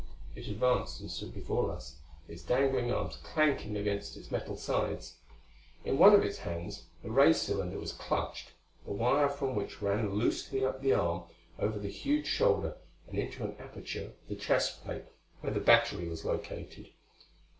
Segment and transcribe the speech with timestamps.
[0.35, 1.97] It advanced, and stood before us,
[2.27, 5.17] its dangling arms clanking against its metal sides.
[5.85, 8.53] In one of its hands the ray cylinder was clutched,
[8.83, 11.25] the wire from which ran loosely up the arm,
[11.59, 12.77] over the huge shoulder
[13.07, 15.05] and into an aperture of the chest plate
[15.41, 16.89] where the battery was located.